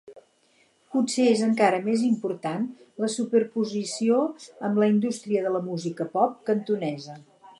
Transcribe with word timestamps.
Potser 0.93 1.25
és 1.33 1.43
encara 1.47 1.81
més 1.89 2.05
important 2.07 2.63
la 3.03 3.11
superposició 3.17 4.23
amb 4.69 4.83
la 4.85 4.91
indústria 4.97 5.47
de 5.49 5.55
la 5.57 5.65
música 5.71 6.11
pop 6.19 6.43
cantonesa. 6.51 7.21